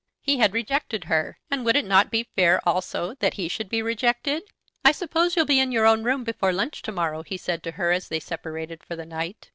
[0.23, 3.83] He had rejected her, and would it not be fair also that he should be
[3.83, 4.41] rejected?
[4.83, 7.71] "I suppose you'll be in your own room before lunch to morrow," he said to
[7.73, 9.49] her as they separated for the night.